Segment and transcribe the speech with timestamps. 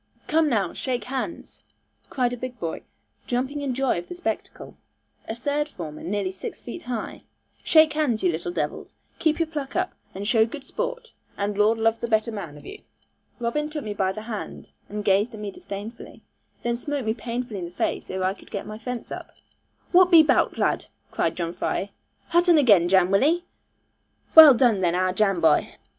[0.27, 1.61] 'Come now, shake hands,'
[2.09, 2.81] cried a big boy,
[3.27, 4.75] jumping in joy of the spectacle,
[5.29, 7.21] a third former nearly six feet high;
[7.63, 8.95] 'shake hands, you little devils.
[9.19, 12.65] Keep your pluck up, and show good sport, and Lord love the better man of
[12.65, 12.81] you.'
[13.39, 16.21] Robin took me by the hand, and gazed at me disdainfully, and
[16.63, 19.29] then smote me painfully in the face, ere I could get my fence up.
[19.93, 21.91] 'Whutt be 'bout, lad?' cried John Fry;
[22.29, 23.43] 'hutt un again, Jan, wull 'e?
[24.33, 25.75] Well done then, our Jan boy.'